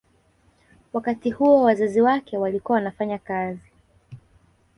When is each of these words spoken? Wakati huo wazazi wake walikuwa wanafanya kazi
Wakati 0.93 1.31
huo 1.31 1.61
wazazi 1.63 2.01
wake 2.01 2.37
walikuwa 2.37 2.75
wanafanya 2.75 3.17
kazi 3.17 3.71